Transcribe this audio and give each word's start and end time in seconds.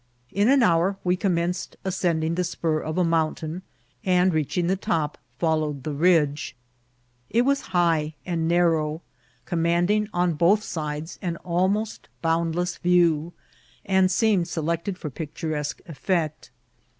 In 0.31 0.49
an 0.49 0.63
hour 0.63 0.97
we 1.03 1.15
commenced 1.15 1.77
ascending 1.85 2.33
the 2.33 2.43
spur 2.43 2.79
of 2.79 2.97
a 2.97 3.03
mountain; 3.03 3.61
and, 4.03 4.33
reaching 4.33 4.65
the 4.65 4.75
top, 4.75 5.15
followed 5.37 5.83
the 5.83 5.93
ridge. 5.93 6.55
It 7.29 7.43
was 7.43 7.61
high 7.69 8.15
and 8.25 8.47
narrow, 8.47 9.03
commanding 9.45 10.09
on 10.11 10.33
both 10.33 10.63
sides 10.63 11.19
an 11.21 11.37
almost 11.45 12.09
bound 12.23 12.55
less 12.55 12.77
view, 12.79 13.33
and 13.85 14.09
seemed 14.09 14.47
selected 14.47 14.97
for 14.97 15.11
picturesque 15.11 15.81
effect. 15.85 16.49